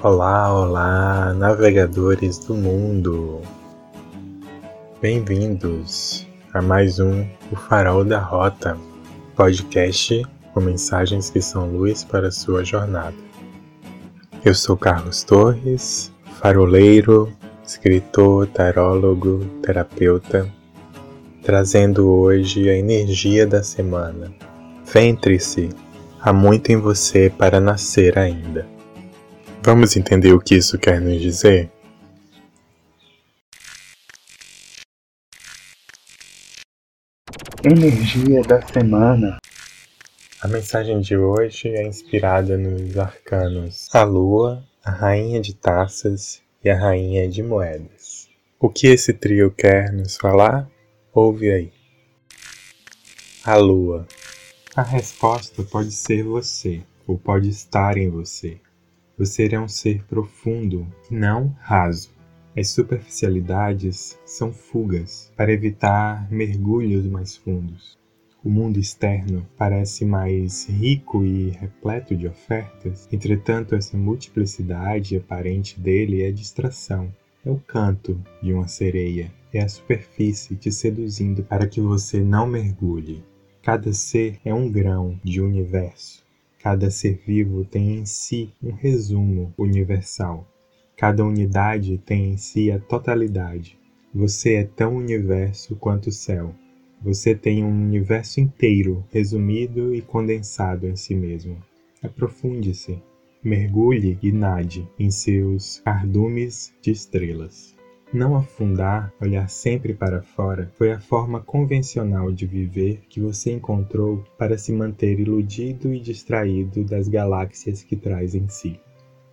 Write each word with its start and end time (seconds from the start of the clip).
Olá, 0.00 0.54
olá, 0.54 1.34
navegadores 1.34 2.38
do 2.38 2.54
mundo! 2.54 3.40
Bem-vindos 5.02 6.24
a 6.54 6.62
mais 6.62 7.00
um 7.00 7.26
O 7.50 7.56
Farol 7.56 8.04
da 8.04 8.20
Rota, 8.20 8.78
podcast 9.34 10.24
com 10.54 10.60
mensagens 10.60 11.30
que 11.30 11.42
são 11.42 11.68
luz 11.72 12.04
para 12.04 12.28
a 12.28 12.30
sua 12.30 12.64
jornada. 12.64 13.16
Eu 14.44 14.54
sou 14.54 14.76
Carlos 14.76 15.24
Torres, 15.24 16.12
faroleiro, 16.40 17.32
escritor, 17.66 18.46
tarólogo, 18.46 19.44
terapeuta, 19.64 20.48
trazendo 21.42 22.08
hoje 22.08 22.70
a 22.70 22.76
energia 22.76 23.44
da 23.48 23.64
semana. 23.64 24.32
Ventre-se, 24.84 25.70
há 26.20 26.32
muito 26.32 26.70
em 26.70 26.76
você 26.76 27.28
para 27.36 27.58
nascer 27.58 28.16
ainda. 28.16 28.77
Vamos 29.70 29.98
entender 29.98 30.32
o 30.32 30.40
que 30.40 30.54
isso 30.54 30.78
quer 30.78 30.98
nos 30.98 31.20
dizer? 31.20 31.70
Energia 37.62 38.40
da 38.44 38.62
semana. 38.62 39.36
A 40.40 40.48
mensagem 40.48 40.98
de 41.02 41.18
hoje 41.18 41.68
é 41.68 41.86
inspirada 41.86 42.56
nos 42.56 42.96
arcanos 42.96 43.94
a 43.94 44.04
Lua, 44.04 44.64
a 44.82 44.90
Rainha 44.90 45.38
de 45.38 45.54
Taças 45.54 46.40
e 46.64 46.70
a 46.70 46.74
Rainha 46.74 47.28
de 47.28 47.42
Moedas. 47.42 48.26
O 48.58 48.70
que 48.70 48.86
esse 48.86 49.12
trio 49.12 49.50
quer 49.50 49.92
nos 49.92 50.16
falar? 50.16 50.66
Ouve 51.12 51.52
aí. 51.52 51.72
A 53.44 53.56
Lua. 53.56 54.08
A 54.74 54.80
resposta 54.80 55.62
pode 55.62 55.92
ser 55.92 56.24
você, 56.24 56.80
ou 57.06 57.18
pode 57.18 57.50
estar 57.50 57.98
em 57.98 58.08
você. 58.08 58.58
Você 59.18 59.48
é 59.52 59.58
um 59.58 59.66
ser 59.66 60.04
profundo 60.04 60.86
não 61.10 61.48
raso. 61.58 62.10
As 62.56 62.68
superficialidades 62.68 64.16
são 64.24 64.52
fugas 64.52 65.32
para 65.36 65.52
evitar 65.52 66.30
mergulhos 66.30 67.04
mais 67.04 67.36
fundos. 67.36 67.98
O 68.44 68.48
mundo 68.48 68.78
externo 68.78 69.44
parece 69.56 70.04
mais 70.04 70.68
rico 70.68 71.24
e 71.24 71.50
repleto 71.50 72.14
de 72.14 72.28
ofertas, 72.28 73.08
entretanto, 73.10 73.74
essa 73.74 73.96
multiplicidade 73.96 75.16
aparente 75.16 75.80
dele 75.80 76.22
é 76.22 76.30
distração. 76.30 77.12
É 77.44 77.50
o 77.50 77.58
canto 77.58 78.22
de 78.40 78.52
uma 78.52 78.68
sereia, 78.68 79.32
é 79.52 79.60
a 79.60 79.68
superfície 79.68 80.54
te 80.54 80.70
seduzindo 80.70 81.42
para 81.42 81.66
que 81.66 81.80
você 81.80 82.20
não 82.20 82.46
mergulhe. 82.46 83.24
Cada 83.62 83.92
ser 83.92 84.38
é 84.44 84.54
um 84.54 84.70
grão 84.70 85.18
de 85.24 85.40
universo. 85.40 86.27
Cada 86.60 86.90
ser 86.90 87.22
vivo 87.24 87.64
tem 87.64 87.98
em 87.98 88.04
si 88.04 88.52
um 88.62 88.72
resumo 88.72 89.54
universal. 89.56 90.46
Cada 90.96 91.24
unidade 91.24 91.98
tem 91.98 92.32
em 92.32 92.36
si 92.36 92.72
a 92.72 92.80
totalidade. 92.80 93.78
Você 94.12 94.54
é 94.54 94.64
tão 94.64 94.96
universo 94.96 95.76
quanto 95.76 96.08
o 96.08 96.12
céu. 96.12 96.52
Você 97.00 97.34
tem 97.34 97.62
um 97.62 97.70
universo 97.70 98.40
inteiro 98.40 99.04
resumido 99.12 99.94
e 99.94 100.02
condensado 100.02 100.88
em 100.88 100.96
si 100.96 101.14
mesmo. 101.14 101.56
Aprofunde-se, 102.02 103.00
mergulhe 103.42 104.18
e 104.20 104.32
nade 104.32 104.88
em 104.98 105.10
seus 105.10 105.80
cardumes 105.84 106.74
de 106.82 106.90
estrelas. 106.90 107.77
Não 108.10 108.34
afundar, 108.34 109.12
olhar 109.20 109.50
sempre 109.50 109.92
para 109.92 110.22
fora, 110.22 110.72
foi 110.78 110.90
a 110.92 110.98
forma 110.98 111.42
convencional 111.42 112.32
de 112.32 112.46
viver 112.46 113.02
que 113.06 113.20
você 113.20 113.52
encontrou 113.52 114.24
para 114.38 114.56
se 114.56 114.72
manter 114.72 115.20
iludido 115.20 115.92
e 115.92 116.00
distraído 116.00 116.82
das 116.84 117.06
galáxias 117.06 117.82
que 117.82 117.94
traz 117.94 118.34
em 118.34 118.48
si. 118.48 118.80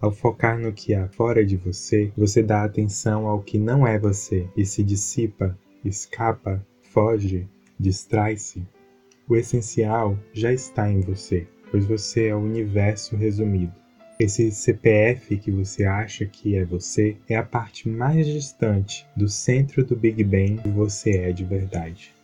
Ao 0.00 0.10
focar 0.10 0.58
no 0.58 0.72
que 0.72 0.94
há 0.94 1.06
fora 1.06 1.44
de 1.44 1.54
você, 1.54 2.10
você 2.16 2.42
dá 2.42 2.64
atenção 2.64 3.26
ao 3.26 3.42
que 3.42 3.58
não 3.58 3.86
é 3.86 3.98
você 3.98 4.48
e 4.56 4.64
se 4.64 4.82
dissipa, 4.82 5.56
escapa, 5.84 6.66
foge, 6.80 7.46
distrai-se. 7.78 8.66
O 9.28 9.36
essencial 9.36 10.18
já 10.32 10.50
está 10.50 10.90
em 10.90 11.00
você, 11.02 11.46
pois 11.70 11.84
você 11.84 12.28
é 12.28 12.34
o 12.34 12.40
universo 12.40 13.16
resumido. 13.16 13.81
Esse 14.22 14.52
CPF 14.52 15.36
que 15.36 15.50
você 15.50 15.84
acha 15.84 16.24
que 16.24 16.54
é 16.54 16.64
você 16.64 17.16
é 17.28 17.34
a 17.34 17.42
parte 17.42 17.88
mais 17.88 18.24
distante 18.24 19.04
do 19.16 19.28
centro 19.28 19.84
do 19.84 19.96
Big 19.96 20.22
Bang 20.22 20.62
que 20.62 20.68
você 20.68 21.10
é 21.16 21.32
de 21.32 21.44
verdade. 21.44 22.14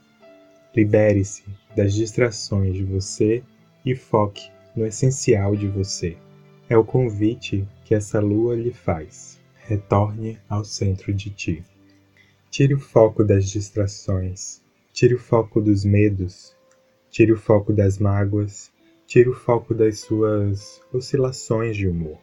Libere-se 0.72 1.42
das 1.74 1.92
distrações 1.92 2.76
de 2.76 2.84
você 2.84 3.42
e 3.84 3.96
foque 3.96 4.48
no 4.76 4.86
essencial 4.86 5.56
de 5.56 5.66
você. 5.66 6.16
É 6.68 6.78
o 6.78 6.84
convite 6.84 7.66
que 7.84 7.96
essa 7.96 8.20
lua 8.20 8.54
lhe 8.54 8.72
faz. 8.72 9.36
Retorne 9.66 10.38
ao 10.48 10.64
centro 10.64 11.12
de 11.12 11.30
ti. 11.30 11.64
Tire 12.48 12.74
o 12.74 12.78
foco 12.78 13.24
das 13.24 13.50
distrações, 13.50 14.62
tire 14.92 15.14
o 15.14 15.18
foco 15.18 15.60
dos 15.60 15.84
medos, 15.84 16.54
tire 17.10 17.32
o 17.32 17.36
foco 17.36 17.72
das 17.72 17.98
mágoas, 17.98 18.70
Tire 19.08 19.30
o 19.30 19.32
foco 19.32 19.72
das 19.72 20.00
suas 20.00 20.82
oscilações 20.92 21.74
de 21.74 21.88
humor. 21.88 22.18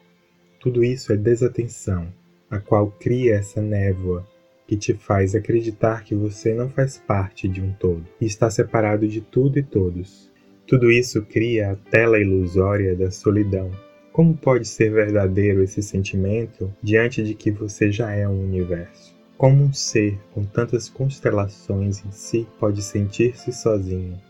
Tudo 0.60 0.84
isso 0.84 1.12
é 1.12 1.18
desatenção, 1.18 2.14
a 2.48 2.60
qual 2.60 2.92
cria 3.00 3.38
essa 3.38 3.60
névoa 3.60 4.24
que 4.68 4.78
te 4.78 4.94
faz 4.94 5.34
acreditar 5.34 6.04
que 6.04 6.14
você 6.14 6.54
não 6.54 6.70
faz 6.70 7.00
parte 7.00 7.48
de 7.48 7.60
um 7.60 7.74
todo 7.74 8.06
e 8.22 8.28
está 8.28 8.52
separado 8.52 9.08
de 9.08 9.20
tudo 9.20 9.58
e 9.58 9.64
todos. 9.64 10.32
Tudo 10.68 10.92
isso 10.92 11.24
cria 11.24 11.72
a 11.72 11.76
tela 11.76 12.20
ilusória 12.20 12.96
da 12.96 13.10
solidão. 13.10 13.72
Como 14.12 14.38
pode 14.38 14.68
ser 14.68 14.92
verdadeiro 14.92 15.64
esse 15.64 15.82
sentimento 15.82 16.72
diante 16.84 17.24
de 17.24 17.34
que 17.34 17.50
você 17.50 17.92
já 17.92 18.12
é 18.12 18.28
um 18.30 18.44
universo? 18.44 19.16
Como 19.40 19.64
um 19.64 19.74
ser 19.74 20.20
com 20.36 20.46
tantas 20.46 20.88
constelações 20.88 22.06
em 22.06 22.12
si 22.12 22.48
pode 22.60 22.84
sentir-se 22.84 23.52
sozinho? 23.52 24.22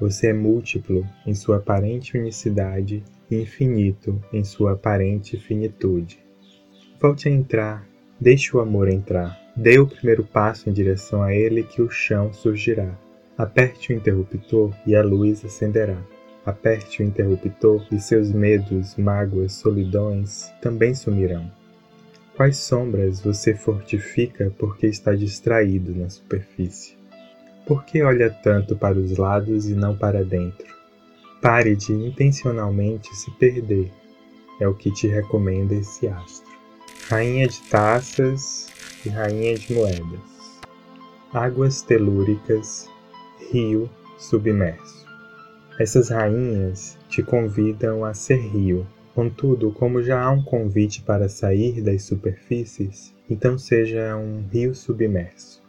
Você 0.00 0.28
é 0.28 0.32
múltiplo 0.32 1.06
em 1.26 1.34
sua 1.34 1.58
aparente 1.58 2.18
unicidade 2.18 3.04
e 3.30 3.36
infinito 3.36 4.20
em 4.32 4.42
sua 4.42 4.72
aparente 4.72 5.36
finitude. 5.38 6.18
Volte 7.00 7.28
a 7.28 7.30
entrar, 7.30 7.86
deixe 8.20 8.56
o 8.56 8.60
amor 8.60 8.88
entrar. 8.88 9.38
Dê 9.56 9.78
o 9.78 9.86
primeiro 9.86 10.24
passo 10.24 10.68
em 10.68 10.72
direção 10.72 11.22
a 11.22 11.32
ele 11.32 11.62
que 11.62 11.80
o 11.80 11.88
chão 11.88 12.32
surgirá. 12.32 12.98
Aperte 13.38 13.92
o 13.92 13.96
interruptor 13.96 14.74
e 14.84 14.96
a 14.96 15.02
luz 15.02 15.44
acenderá. 15.44 16.02
Aperte 16.44 17.02
o 17.02 17.06
interruptor 17.06 17.86
e 17.92 18.00
seus 18.00 18.32
medos, 18.32 18.96
mágoas, 18.96 19.52
solidões 19.52 20.52
também 20.60 20.94
sumirão. 20.94 21.50
Quais 22.36 22.56
sombras 22.56 23.20
você 23.20 23.54
fortifica 23.54 24.52
porque 24.58 24.88
está 24.88 25.14
distraído 25.14 25.94
na 25.94 26.10
superfície? 26.10 26.96
Por 27.66 27.82
que 27.86 28.02
olha 28.02 28.28
tanto 28.28 28.76
para 28.76 28.98
os 28.98 29.16
lados 29.16 29.66
e 29.66 29.74
não 29.74 29.96
para 29.96 30.22
dentro? 30.22 30.66
Pare 31.40 31.74
de 31.74 31.94
intencionalmente 31.94 33.08
se 33.16 33.30
perder, 33.38 33.90
é 34.60 34.68
o 34.68 34.74
que 34.74 34.92
te 34.92 35.08
recomenda 35.08 35.74
esse 35.74 36.06
astro. 36.06 36.52
Rainha 37.08 37.48
de 37.48 37.62
taças 37.62 38.68
e 39.06 39.08
rainha 39.08 39.54
de 39.54 39.72
moedas. 39.72 40.60
Águas 41.32 41.80
telúricas, 41.80 42.86
rio 43.50 43.88
submerso. 44.18 45.06
Essas 45.80 46.10
rainhas 46.10 46.98
te 47.08 47.22
convidam 47.22 48.04
a 48.04 48.12
ser 48.12 48.40
rio. 48.40 48.86
Contudo, 49.14 49.72
como 49.72 50.02
já 50.02 50.22
há 50.22 50.30
um 50.30 50.42
convite 50.42 51.00
para 51.00 51.30
sair 51.30 51.80
das 51.80 52.02
superfícies, 52.02 53.14
então 53.30 53.56
seja 53.56 54.14
um 54.16 54.44
rio 54.52 54.74
submerso. 54.74 55.63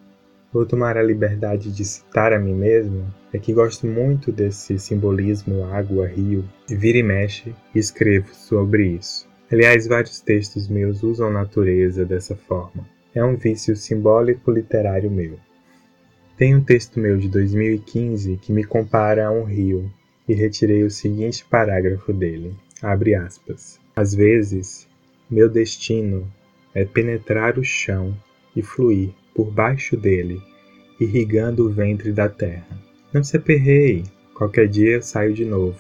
Vou 0.56 0.66
tomar 0.66 0.96
a 0.96 1.04
liberdade 1.04 1.70
de 1.70 1.84
citar 1.84 2.32
a 2.32 2.40
mim 2.40 2.54
mesmo, 2.54 3.14
é 3.34 3.38
que 3.38 3.52
gosto 3.52 3.86
muito 3.86 4.32
desse 4.32 4.80
simbolismo 4.80 5.66
água, 5.66 6.08
rio, 6.08 6.46
vira 6.70 6.98
e 6.98 7.04
mexe 7.04 7.54
e 7.76 7.78
escrevo 7.78 8.34
sobre 8.34 8.88
isso. 8.88 9.28
Aliás, 9.52 9.86
vários 9.86 10.22
textos 10.22 10.70
meus 10.70 11.04
usam 11.04 11.30
natureza 11.30 12.06
dessa 12.06 12.38
forma. 12.38 12.88
É 13.14 13.22
um 13.22 13.36
vício 13.36 13.76
simbólico 13.76 14.50
literário 14.50 15.12
meu. 15.12 15.38
Tem 16.38 16.56
um 16.56 16.64
texto 16.64 17.02
meu 17.02 17.18
de 17.18 17.28
2015 17.28 18.38
que 18.38 18.54
me 18.54 18.64
compara 18.64 19.28
a 19.28 19.32
um 19.32 19.44
rio 19.44 19.92
e 20.26 20.34
retirei 20.34 20.86
o 20.86 20.90
seguinte 20.90 21.44
parágrafo 21.44 22.14
dele. 22.14 22.56
Abre 22.82 23.14
aspas. 23.14 23.78
Às 23.94 24.16
vezes, 24.16 24.88
meu 25.30 25.50
destino 25.50 26.26
é 26.74 26.86
penetrar 26.86 27.60
o 27.60 27.64
chão 27.66 28.16
e 28.56 28.62
fluir 28.62 29.10
por 29.36 29.52
baixo 29.52 29.98
dele, 29.98 30.42
irrigando 31.00 31.66
o 31.66 31.70
ventre 31.70 32.12
da 32.12 32.30
terra. 32.30 32.68
Não 33.14 33.24
se 33.24 33.38
aperreie, 33.38 34.04
qualquer 34.34 34.68
dia 34.68 34.92
eu 34.92 35.02
saio 35.02 35.34
de 35.34 35.46
novo. 35.46 35.80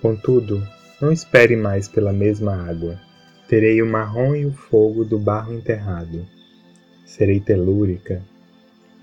Contudo, 0.00 0.62
não 1.00 1.12
espere 1.12 1.56
mais 1.56 1.88
pela 1.88 2.12
mesma 2.12 2.54
água. 2.68 3.00
Terei 3.48 3.80
o 3.82 3.86
marrom 3.86 4.34
e 4.34 4.46
o 4.46 4.52
fogo 4.52 5.04
do 5.04 5.18
barro 5.18 5.54
enterrado. 5.54 6.26
Serei 7.06 7.40
telúrica, 7.40 8.22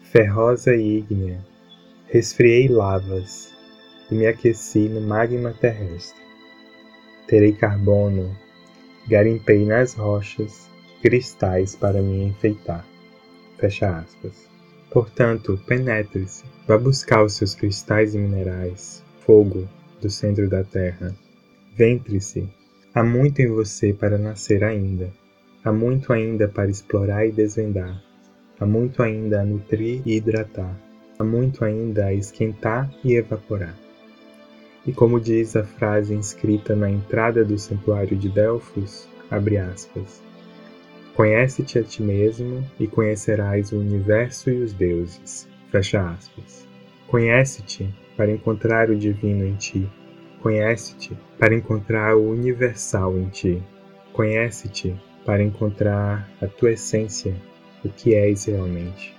ferrosa 0.04 0.76
e 0.76 1.00
ígnea. 1.00 1.40
Resfriei 2.08 2.68
lavas 2.68 3.54
e 4.10 4.16
me 4.16 4.28
aqueci 4.28 4.90
no 4.90 5.02
magma 5.02 5.54
terrestre. 5.54 6.20
Terei 7.28 7.54
carbono 7.54 8.36
Garimpei 9.08 9.66
nas 9.66 9.94
rochas 9.94 10.70
cristais 11.02 11.76
para 11.76 12.02
me 12.02 12.24
enfeitar. 12.24 12.86
Fecha 13.58 13.98
aspas. 13.98 14.51
Portanto, 14.92 15.58
penetre-se, 15.66 16.44
vá 16.68 16.78
buscar 16.78 17.24
os 17.24 17.36
seus 17.36 17.56
cristais 17.56 18.14
e 18.14 18.18
minerais, 18.18 19.02
fogo 19.26 19.66
do 20.02 20.10
centro 20.10 20.50
da 20.50 20.66
terra. 20.66 21.16
Ventre-se, 21.74 22.50
há 22.94 23.02
muito 23.02 23.42
em 23.42 23.48
você 23.48 23.94
para 23.94 24.18
nascer 24.18 24.66
ainda, 24.66 25.10
há 25.64 25.72
muito 25.72 26.12
ainda 26.12 26.46
para 26.50 26.70
explorar 26.70 27.26
e 27.26 27.32
desvendar, 27.32 28.04
há 28.60 28.66
muito 28.66 29.02
ainda 29.02 29.40
a 29.40 29.46
nutrir 29.46 30.02
e 30.06 30.18
hidratar, 30.18 30.78
há 31.18 31.24
muito 31.24 31.64
ainda 31.64 32.08
a 32.08 32.14
esquentar 32.14 32.92
e 33.02 33.14
evaporar. 33.14 33.78
E 34.86 34.92
como 34.92 35.22
diz 35.22 35.56
a 35.56 35.64
frase 35.64 36.14
inscrita 36.14 36.76
na 36.76 36.92
entrada 36.92 37.46
do 37.46 37.58
santuário 37.58 38.18
de 38.18 38.28
Delfos, 38.28 39.08
abre 39.30 39.58
aspas, 39.58 40.22
Conhece-te 41.16 41.78
a 41.78 41.84
ti 41.84 42.02
mesmo 42.02 42.66
e 42.80 42.88
conhecerás 42.88 43.74
o 43.74 43.80
universo 43.80 44.50
e 44.50 44.62
os 44.62 44.72
deuses. 44.72 45.48
Fecha 45.70 46.02
aspas. 46.10 46.66
Conhece-te 47.08 47.94
para 48.16 48.32
encontrar 48.32 48.90
o 48.90 48.96
divino 48.96 49.46
em 49.46 49.56
ti. 49.56 49.90
Conhece-te 50.42 51.18
para 51.38 51.54
encontrar 51.54 52.16
o 52.16 52.30
universal 52.30 53.18
em 53.18 53.28
ti. 53.28 53.62
Conhece-te 54.14 54.96
para 55.26 55.44
encontrar 55.44 56.30
a 56.42 56.48
tua 56.48 56.72
essência, 56.72 57.36
o 57.84 57.90
que 57.90 58.16
és 58.16 58.46
realmente. 58.46 59.14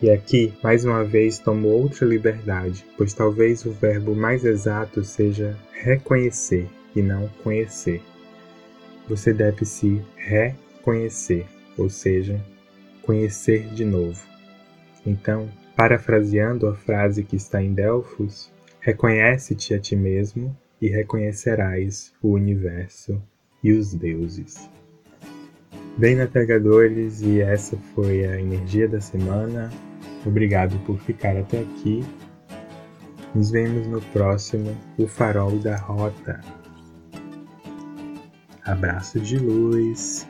E 0.00 0.10
aqui, 0.10 0.52
mais 0.62 0.84
uma 0.84 1.04
vez, 1.04 1.38
tomo 1.38 1.68
outra 1.68 2.06
liberdade, 2.06 2.84
pois 2.96 3.12
talvez 3.12 3.64
o 3.66 3.70
verbo 3.70 4.16
mais 4.16 4.44
exato 4.44 5.04
seja 5.04 5.56
reconhecer 5.72 6.66
e 6.96 7.02
não 7.02 7.28
conhecer. 7.42 8.00
Você 9.08 9.32
deve 9.32 9.64
se 9.64 10.02
reconhecer 10.16 10.71
conhecer, 10.82 11.46
ou 11.78 11.88
seja, 11.88 12.40
conhecer 13.02 13.68
de 13.68 13.84
novo. 13.84 14.22
Então, 15.06 15.48
parafraseando 15.76 16.66
a 16.66 16.74
frase 16.74 17.24
que 17.24 17.36
está 17.36 17.62
em 17.62 17.72
Delfos, 17.72 18.52
reconhece-te 18.80 19.74
a 19.74 19.78
ti 19.78 19.96
mesmo 19.96 20.56
e 20.80 20.88
reconhecerás 20.88 22.12
o 22.20 22.32
universo 22.32 23.20
e 23.62 23.72
os 23.72 23.94
deuses. 23.94 24.68
Bem, 25.96 26.16
navegadores, 26.16 27.20
e 27.22 27.40
essa 27.40 27.76
foi 27.94 28.24
a 28.24 28.40
energia 28.40 28.88
da 28.88 29.00
semana. 29.00 29.70
Obrigado 30.24 30.78
por 30.86 30.98
ficar 30.98 31.36
até 31.36 31.60
aqui. 31.60 32.02
Nos 33.34 33.50
vemos 33.50 33.86
no 33.86 34.00
próximo 34.00 34.76
O 34.98 35.06
Farol 35.06 35.58
da 35.58 35.76
Rota. 35.76 36.40
Abraço 38.64 39.20
de 39.20 39.38
luz. 39.38 40.26